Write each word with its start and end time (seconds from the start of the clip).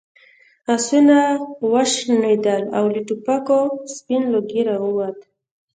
آسونه 0.73 1.19
وشڼېدل 1.71 2.63
او 2.77 2.83
له 2.93 3.01
ټوپکو 3.07 3.59
سپین 3.95 4.23
لوګی 4.33 4.61
راووت. 4.67 5.17